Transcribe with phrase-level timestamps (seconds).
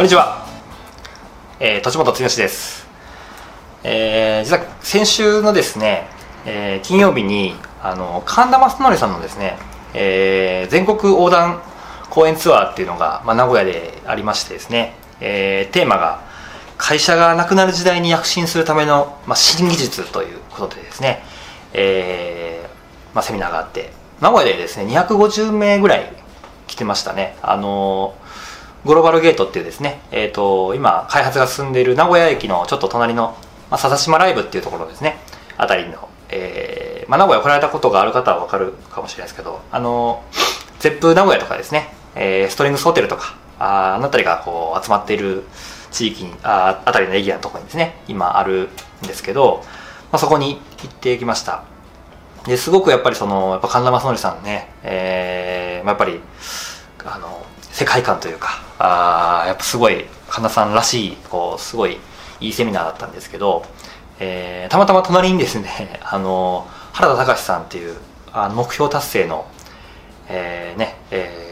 [0.00, 0.46] こんにちは、
[1.60, 2.86] えー、栃本剛です、
[3.84, 6.06] えー、実は先週のですね、
[6.46, 9.58] えー、金曜日にあの神田正則さんのですね、
[9.92, 11.60] えー、全国横断
[12.08, 16.22] 公演ツアーっていうのが、まあ、名古屋でありましてですね、えー、テーマが
[16.78, 21.22] 会社がなくなる時代に躍進するための、まあ、新技術ということでですね、
[21.74, 26.10] えーまあ、セミナーがあって名古屋でですね250名ぐらい
[26.68, 27.36] 来てましたね。
[27.42, 28.14] あの
[28.84, 33.36] グローバルゲートっていうですね、えーと、今開発が進んでいる名古屋駅のちょっと隣の、
[33.70, 35.18] まあ、笹島ライブっていうところですね。
[35.56, 40.24] あたりの、えーまあ、名古屋来られたことがある方は分かるかもしれないですけどあの
[40.78, 45.44] ゼップ名古屋とかですね、えー、ストリングスホテルとかああの辺りがこう集まっている
[45.90, 48.70] 地域にああたりのエリアのところにですね今ある
[49.04, 49.62] んですけど、
[50.10, 51.64] まあ、そこに行ってきました。
[52.46, 56.20] ですごくやっぱりそのやっぱ神田正則さんね、えーまあ、やっぱり
[57.04, 61.98] あの世界観というかあやっぱすごい神田さんらしいこうすごい
[62.40, 63.64] いいセミナーだったんですけど、
[64.18, 67.96] えー、たまたま隣にですね あの原田隆さんっていう
[68.32, 69.46] あ目標達成の、
[70.28, 71.50] えー、ねえー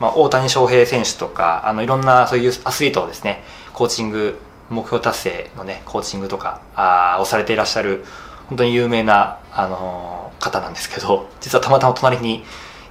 [0.00, 4.38] まあ、大谷翔平選手とかあのいろんなそういうアスリートをですねコーチング
[4.70, 8.02] 目標達成のねコーチングとかあをされていらっしゃる
[8.48, 12.44] 本当に有名な、あの、方なんですけど実はたまたま隣に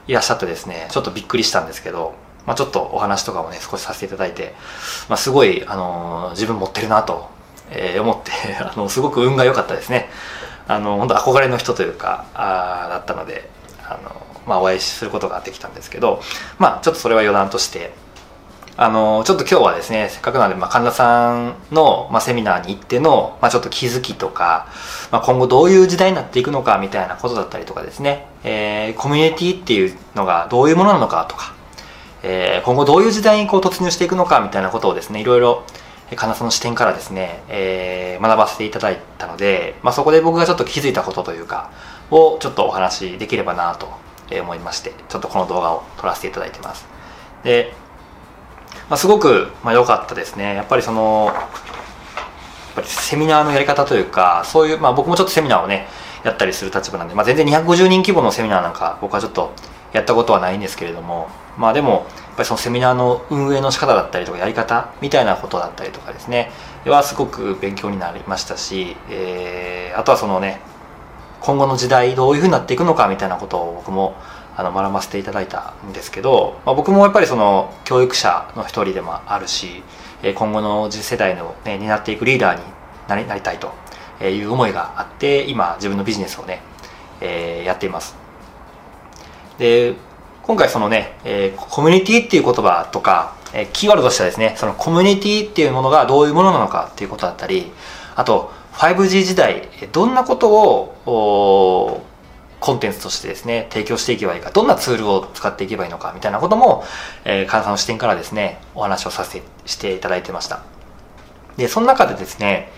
[0.07, 2.13] いらっしゃってですねちょっとびっくりしたんですけど
[2.45, 4.53] まあ、ちょっとお話とかもね少しさせていただいて、
[5.07, 7.29] まあ、すごい、あの自分持ってるなと、
[7.71, 10.09] えー、思って あのすごく運が良かったですね。
[10.67, 13.49] あの本当憧れの人というかあだったので
[13.83, 14.11] あの、
[14.45, 16.21] まあ、お会いすることができたんですけど、
[16.59, 17.91] まあ、ちょっとそれは余談として
[18.81, 24.67] あのちょっと今日はですねせっかくなので、まあ、神田さんの、まあ、セミナーに行っての、まあ、ちょっと気づきとか、
[25.11, 31.55] まあ、今後どういう時代になっていくのかみたいなことだったりとかですね、えー、コミュニティっていうのがどういうものなのかとか
[32.23, 35.63] えー、今後どういう時代にこう突入していくのかみたいなことをですねいろいろ
[36.15, 41.71] 金さんの視点からですね、えー、学ばせていただいたので、まあ、そこで僕がちょっと気づいたことというか
[42.11, 43.87] をちょっとお話しできればなと
[44.31, 46.87] 思いましてちょっとこの動画を撮らせていただいてます。
[47.43, 47.73] で、
[48.89, 50.55] まあ、すごく良、まあ、かったですね。
[50.55, 51.35] やっぱりそのやっ
[52.75, 55.87] ぱりセミナーのやり方というかそういう、まあ、僕もちょっとセミナーをね
[56.23, 59.53] やったりする立場なんで、まあ、全然250人規模のセミナーなんか僕はちょっと
[59.93, 62.01] やったことはないんですけれどもまあでもやっ
[62.37, 66.51] ぱりそのセミナーの運営の仕方だったりとかやり方みたいなことだったりとかですね。
[66.85, 70.61] はすごく勉強になりましたし、えー、あとはそのね
[71.41, 74.15] 今後の時代どういうふうになっていくのかみたいなことを僕も
[74.55, 79.83] あの学ばせていただいたんですけど、まあ、僕もやっぱりその教育者の一人でもあるし
[80.35, 82.63] 今後の次世代の、ね、担っていくリーダーに
[83.07, 83.71] なりたいと
[84.23, 86.61] いう思いがあって今自分のビジネスをね、
[87.21, 88.18] えー、やっています。
[89.59, 89.93] で
[90.43, 97.71] 今回そのね、えー、コミュニティっていう言葉とか、えー、キーワードとしてはですねそのコミュニティっていうものがどういうものなのかっていうことだったり
[98.15, 102.05] あと 5G 時代どんなことを
[102.59, 106.83] コンテンツとしてですね提供していけばいいかどんなツールを使っていけばいいのかみたいなことも、
[107.25, 110.63] えー、金さんの視点からですねお話をさせてしていただいてました。
[111.57, 112.71] でその中でですね、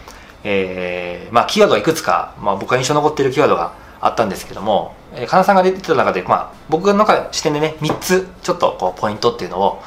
[0.44, 9.81] えー、まあキーワードがいくつか、まあ、僕が印象に残っているキーワードがあったんですけども、えー、金さんが出てた中で、まあ、僕の中視点でね3つちょっとこうポイントっていうのを、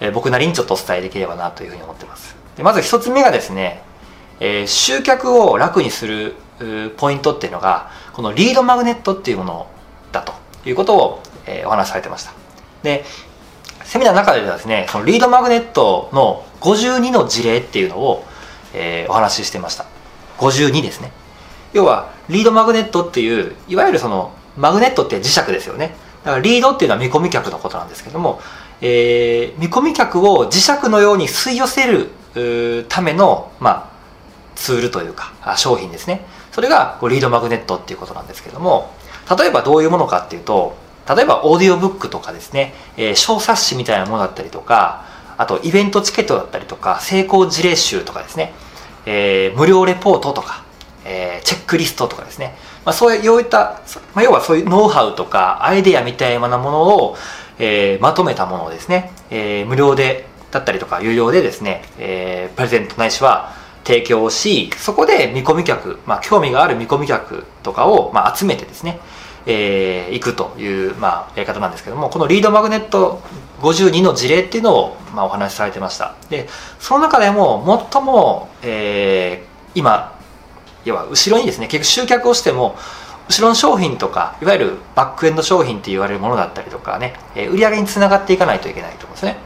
[0.00, 2.34] えー、僕なりにちょっとお伝えできればなというふうに思ってます。
[2.56, 3.82] でまず1つ目がですね、
[4.40, 6.34] えー、集客を楽にする
[6.96, 9.66] ポイントっていうのがこのリードマグネットっていうもの
[10.10, 10.32] だと
[10.64, 12.32] いうことを、えー、お話しされてました。
[12.82, 13.04] で
[13.84, 18.24] セミナーの中ではですねそのリードマグネットの52の事例っていうのを、
[18.74, 19.86] えー、お話ししてました。
[20.38, 21.12] 52ですね。
[21.72, 25.94] 要はリードマグネットっていういわゆるそのマグネットって磁石ですよね。
[26.24, 28.40] だからリードっていうのは見込み客のことなんですけども、
[28.80, 32.10] えー、見込み客を磁石のように吸い寄せる
[32.88, 33.90] ための、まあ、
[34.56, 36.26] ツールというか商品ですね。
[36.52, 38.92] それがリードマグネットっていうことなんですけども
[39.38, 40.76] 例えばどういうものかっていうと
[41.08, 45.04] 例えばオーディオブックとかですね、えー、小冊子みたいなものだったりとか
[45.36, 48.52] あとイベントチケットだったりとか成功事例集とかですね、
[49.06, 50.64] えー、無料レポートとか
[51.08, 53.80] えー、チェックリストとかですね、まあ、そういった、
[54.14, 57.16] まあ、要はそういうノウハウとかアイデアみたいなものを、
[57.58, 63.52] えー、まとめたものをですね、えー、無料でだったりとか有料でですね、えー、プレゼントないしは
[63.84, 69.00] 提供しそこで見込み客、まあ、興味がある見込み客とかを、まあ、集めてですね、
[69.46, 73.22] えー、行くという、まあ、やり方なんですけどもこのリードマグネット
[73.60, 76.14] 52の事例っていうのを、まあ、お話しされてました。
[76.28, 80.17] でその中でも最も、えー、今
[80.88, 82.76] 要は後ろにですね結局集客をしても
[83.28, 89.36] 後ろの商品とかいわゆるバックエンド商品って言われるものだったりとかね、え売り上げにつながっていかないといけないと思うんですね。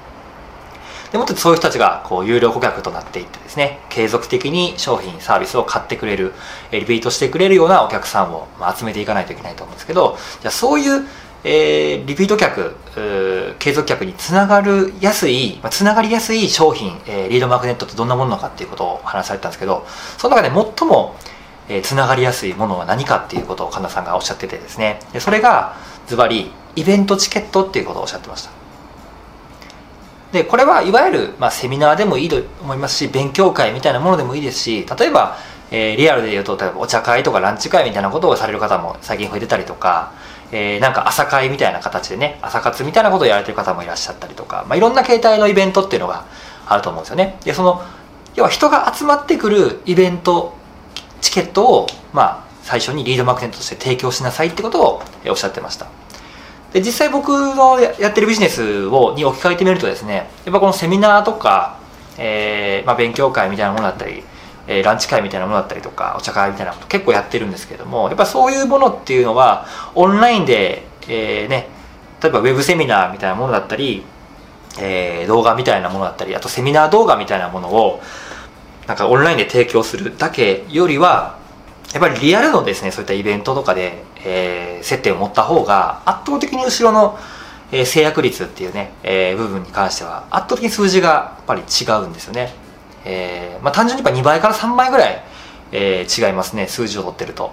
[1.11, 6.33] でもっとそういう人たちがこう有料顧客となっていってですね継続的に商品サービスを買ってくれる
[6.71, 11.07] リピートしてくれるようなお客さんを集めていかないといけないと思うんですけどじゃあそういう
[11.45, 12.77] えー、リピート客、
[13.59, 19.85] 継続客につながるやすい、まあ、つながりやすい商品、えー、リードマグネットってどんなものなのかっていうことを話されたんですけど、
[20.19, 21.17] その中で最も、
[21.73, 25.77] えー、つながりやすいものは何かっていうことを神田さんがおっしゃっててですね、でそれが
[26.07, 28.51] ズバリイベントチケットっていうことをおっしゃってました。
[30.33, 35.37] でこれはいわゆる、まあ、セミナーでもいいと思いますし勉強会みたいなものでもいいですし例えば、
[35.71, 40.15] えー、リアルで言うと例えばお茶会とかランチ会みたいなことをされる方も最近増えてたりとか、
[40.51, 46.25] えー、なんか朝会みたいな形でね朝活みたいなことをやられてる方もいらっしゃったりとか、まあ、いろんな形態のイベントっていうのが
[46.67, 47.83] あると思うんですよねでその
[48.35, 50.55] 要は人が集まってくるイベント
[51.23, 55.87] チケットを、まあ、最初にリードマグネットとして提供しなさいってことをおっしゃってました。
[56.73, 61.79] で実際僕のやってるビジネスをに置き換えてみるとですねやっぱこのセミナーとか、
[62.19, 64.23] えーまあ、勉強会みたいなものだったり、
[64.67, 71.69] えー、ランチ会みたいなものだったりとかお茶会みたいなこと結構やってるんですけどもやっぱそういうものっていうのはオンラインで、えーね、
[72.23, 74.03] 例えばウェブセミナーみたいなものだったり、
[74.81, 78.01] えー、動画みたいなものだったりあとセミナー動画みたいなものを
[78.87, 81.39] なんかオンラインで提供するだけよりは
[81.93, 87.19] やっぱりリアルのですねそういったイベントとかで、えー、接点を持った方が圧倒的に後ろの、
[87.71, 92.55] えー、制約率っていうね、えー、部分に関しては圧倒的に数字がやっぱり違うんですよね、
[93.05, 95.23] えーまあ、単純にやっぱ2倍から3倍ぐらい、
[95.71, 97.53] えー、違いますね数字を取ってると。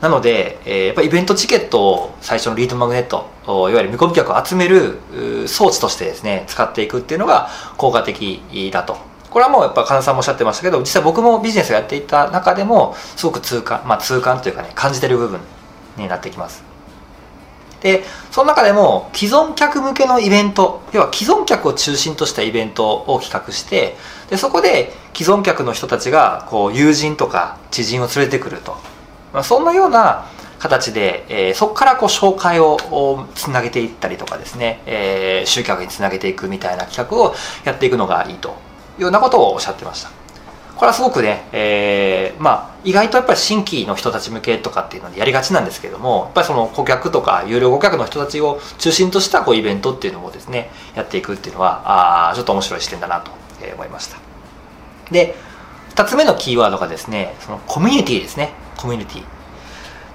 [0.00, 4.98] なので、えー、やっぱイベントチケットを最初のリードマグネットいわゆる見込み客を集める
[5.46, 9.13] 装置としてですね使っていくっていうのが効果的だと。
[9.34, 15.40] これはもうやっぱ金さんもおっしゃってましたけど実際僕もビジネスをやっていた中でもすごく痛感まあ痛感というかね感じてる部分
[15.96, 16.62] になってきます。
[17.80, 23.96] でその中でも既存客向けのイベント要は既存客を中心としたイベントを企画して
[24.30, 28.76] でそこで既存客の人たちがこう友人とか知人を連れてくると、
[29.32, 30.26] まあ、そんなような
[30.60, 32.78] 形で、えー、そこからこう紹介を
[33.34, 37.34] つなげていったりとかですね、えー、集客につなげていくみたいな企画を
[37.64, 38.54] やっていくのがいいと。
[38.98, 40.10] ようなことをおっしゃってました。
[40.76, 53.30] これはすごくね、えー、まあ意外とやっぱり新規の人たち向けとかっていうのでやりがちなんですけれどもやっぱりその顧客とか有料顧客の人たちを中心としたこうイベントっていうのをですねやっていくっていうのはあちょっと面白い視点だなと
[53.74, 54.18] 思いました。
[55.10, 55.34] で
[55.94, 58.52] 2つ目のキーワードがですねそのコミュニティですね。
[58.76, 59.24] コミュニティ。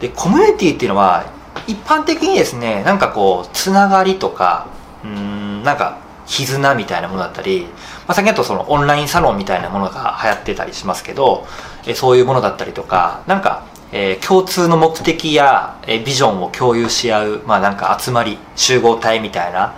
[0.01, 1.25] でコミュニティっていうのは
[1.67, 4.67] 一般的にですねなんかこうつながりとか
[5.03, 5.99] うんなんか
[6.29, 7.69] 絆みたいなものだったり、ま
[8.09, 11.47] あ、先ほどそのオンラインサロンみたいなものが流行ってたりしますけど、
[11.87, 19.73] えそういうものだったりとかなんか、えー、共通の目的や、えビジョンを共有し合う、まあ、なんか集まり集合体みたいな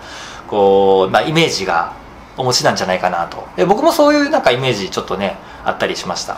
[0.48, 1.94] こう、まあ、イメージが
[2.36, 3.48] お持ちなんじゃないかなと。
[3.56, 6.38] で僕もそういうなんかイメージちょっとねあったりしました。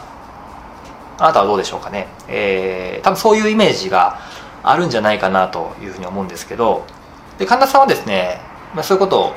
[1.17, 4.19] あなたはどうでしょうかね、えー、多分そういうイメージが
[4.61, 6.85] あるんじゃないかなというふうに思うんですけど。
[7.37, 8.39] で神田さんはですね、
[8.75, 9.33] まあ、そういうことを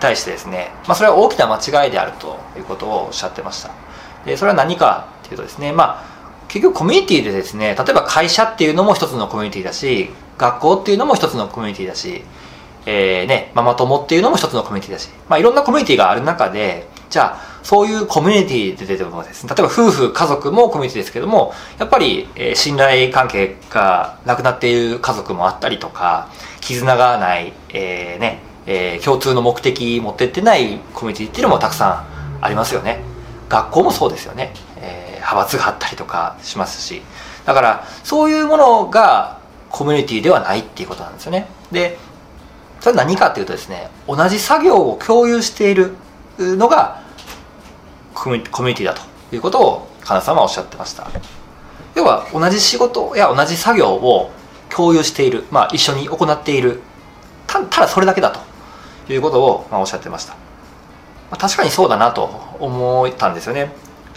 [0.00, 3.70] 対してですね、まあ、それは大きな間違いであるということをおっしゃってました。
[4.24, 6.10] でそれは何かっていうとですねまあ
[6.48, 12.22] 結局コミュニティでですね例えば会社っていうのも一つのコミュニティだし学校っていうのも一つのコミュニティだし、
[12.86, 32.06] えーね、ママ友っていうのも一つのコミュニティだし、まあ、いろんなコミュニティがある中でじゃあそういうコミュニティで出てもですね例えば夫婦家族もコミュニティですけどもやっぱり、えー、信頼関係がなくなっている家族もあったりとか絆がない、えーね、えー、共通の目的持ってってないコミュニティっていうのもたくさ
[32.40, 33.02] んありますよね。
[33.48, 37.02] 学校もそうですよね、えー、派閥があったりとかしますし。
[37.44, 39.38] だからそういうものが
[39.70, 41.48] コミュニティではないっていうことなんですよね。
[41.72, 41.98] で
[42.80, 45.94] それは何かっていうとですね同じ作業を共有している
[46.38, 47.02] のが
[48.14, 49.02] コミュニティだと
[49.34, 51.08] いうことを金さんはおっしゃってました。
[51.94, 54.30] 要は同じ仕事や同じ作業を
[54.68, 56.80] 共有している、まあ、一緒に行っている。
[57.46, 58.40] たただそれだけだと。
[59.08, 60.38] いうことを、まあ、おっしゃってました、ま
[61.32, 62.24] あ、確かにそうだなと
[62.60, 63.72] 思ったんですよね。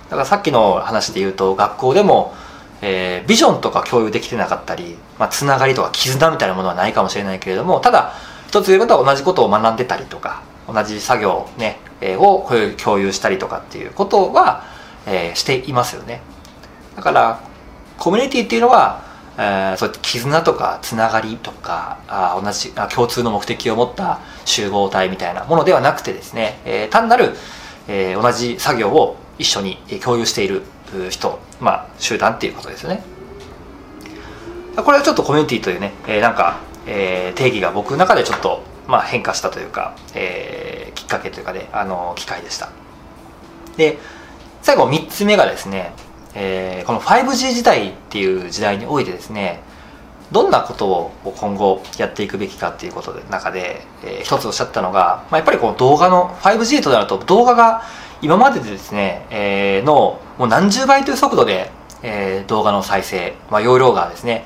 [0.06, 2.34] だからさっきの話で言うと学校でも、
[2.82, 8.14] えー、ビジョンとか共有できてなかったり、まあ、つながりとか絆みたいなものはないかもしれないけれどもただ
[8.48, 12.48] 一つ言うことは同じことを学んでたりとか同じ作業ね、えー、を
[12.78, 14.64] 共有したりとかっていうことは、
[15.08, 16.22] えー、していますよね。
[16.96, 17.40] だから
[17.98, 19.02] コミュニティっていうのは
[19.38, 27.34] えー、そう絆とかつながりとかあ同じあ共通の目的を持った集合体みたいなものではなくてですね、えー、単なる、
[27.88, 30.62] えー、同じ作業を一緒に共有している
[31.10, 33.04] 人、まあ、集団っていうことですよね。
[34.76, 42.70] これはちょっとコミュニティというね、えー、なんか、えー、定義が僕の中でちょっと、まあ、変化したというか、えー、きっかけというかで、あの機会でした。
[43.78, 43.98] で
[44.62, 45.94] 最後3つ目がですね、
[46.36, 49.62] えー、この 5G 時代っていう時代においてですね
[50.32, 57.84] どんなことを今後やっていくべきかっていうことの中で、えー、一つおっしゃったのが、まあ、やっぱりこの動画の 5G となると動画が
[58.22, 61.72] 今まででですね、えー、のもう何十倍という速度で、
[62.02, 64.46] えー、動画の再生、まあ、容量がですね、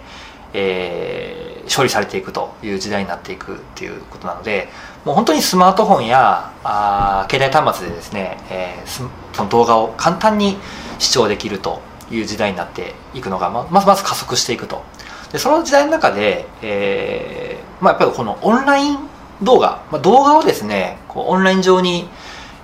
[0.53, 4.67] えー、処理されていくという時代になっていくっていうことなので
[5.08, 10.58] もう本当にスマートフォンやあ携帯端末でですね、えー、その動画を簡単に
[11.00, 11.80] 視聴できると
[12.12, 14.84] いう時代になっていくのがままずまず加速していくと。
[15.32, 18.98] でその時代の中で、えーまあ、やっぱりこのオンライン
[19.44, 22.10] 動画、まあ、動画をですねこうオンライン上に、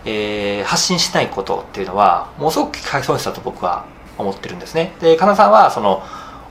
[0.04, 3.86] えー、発信しないことっていうのはものすごく機会損失だと僕は
[4.18, 4.94] 思ってるんですね。
[5.00, 6.04] で金さんはその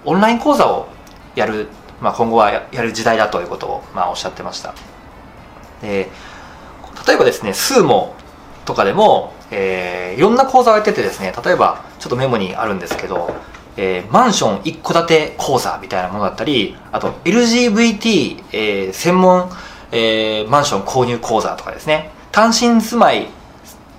[0.06, 0.88] オンライン講座を
[1.34, 1.68] やる、
[2.00, 4.74] まあ、今後はやる時代だということを、まあ、おっしゃってました。
[5.82, 6.10] で
[7.06, 8.14] 例えばですねスーモ
[8.64, 13.34] とかでも、えー、いろんな講座をやっててですね例えばちょっとメモにあるんですけど
[13.76, 19.50] えー、マンション一戸建て講座みたいなものだったりあと LGBT、えー、専門、
[19.90, 22.10] えー、マンション購入講座とかですね。
[22.32, 23.28] 単身住まい、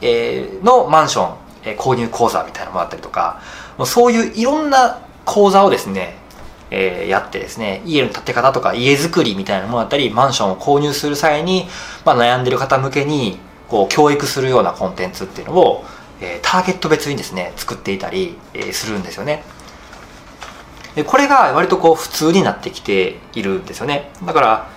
[0.01, 3.41] えー、のマンション、えー、購入講座みたいなものだったりとか
[3.77, 6.17] もうそういういろんな講座をですね、
[6.75, 11.67] えー、やってですね家の建て方とか家づくりみたいなものだったりマンションを購入する際に、
[12.03, 13.37] まあ、悩んでる方向けに
[13.67, 15.85] こう教育するようなコンテンツっていうのを
[16.23, 19.43] えターゲット別にですね作っていたり、えするんですよね。
[20.95, 24.11] でこれが割とこう普通になってきているんですよね。
[24.23, 24.69] だから、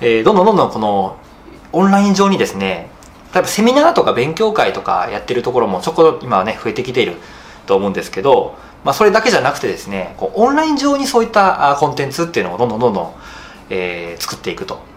[0.00, 1.16] えー、どんどんどんどんこの
[1.72, 2.90] オンライン上にですね
[3.32, 7.14] 例えばセミナーとか勉強会とかやってるところもちょこ今はね増えてきている
[7.66, 13.14] と思うんですけど、まあ、それだけじゃなくてですねこうオンライン上にそういったコンテンツっていうのをどんどんどんどん、
[13.68, 14.88] えー、作っていくと。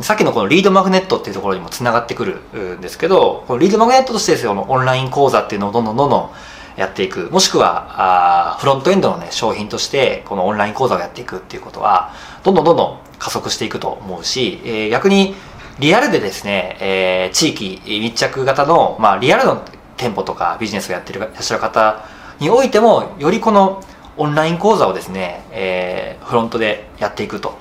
[0.00, 6.30] さっきのこのリードマグネットっていうところにもつながってくるんですけどこのリードマグネットとしてですよオンライン講座っていうのをどんどんどんどん
[6.76, 7.30] やっていく。
[7.30, 15.34] もしくはあフロントエンドのね商品としてこのオンライン講座をやっていくっていうことはどんどんどんどん加速していくと思うし、えー、逆に
[15.78, 19.62] リアルでですね、えー、地域密着型の、まあ、リアルの
[19.96, 22.06] 店舗とかビジネスをやってるいらっしゃる方
[22.40, 23.82] においてもよりこの
[24.16, 27.56] オンライン講座をですね、えー、フロントでやっていくと、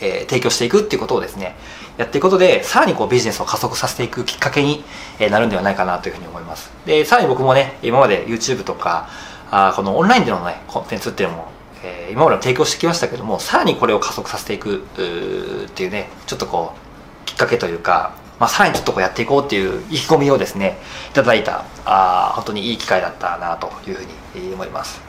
[0.00, 1.56] えー、提供していくっていうことをですね
[1.96, 4.84] やっていくことでさらにこうビジネスを加速させていくきっかけに
[5.30, 6.70] なるんではないかなというふうに思います。
[6.86, 9.08] でさらに僕もね今まで YouTube とか
[9.50, 11.48] あこのオンラインでのねコンテンツっていうのも、
[11.82, 16.74] えー、今まで提供してきましたけどもさらにこれを加速させていくっていうねちょっとこ
[17.22, 20.78] うきっかけというかまあ、さらにちょっとこうやっていこうっていう意気込みをですね
[21.10, 25.08] いただいたあ本当にいい機会だったなというふうに思います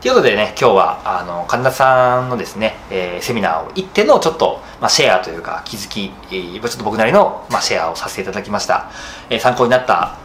[0.00, 8.92] ということでね、今日は、あの、神田さんのですね、えー、セミナーを行ってのちょっと、まあ、シェアというか、気づき、えー、ちょっと僕なりの、まあ、シェアをさせていただきました。
[9.28, 10.16] えー、参考になった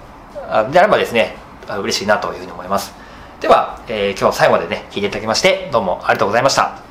[0.71, 2.93] であればですね、嬉しいなというふうに思います。
[3.41, 6.82] では、えー、今日最後までね、聞いていただきまして、どうもありがとうございました。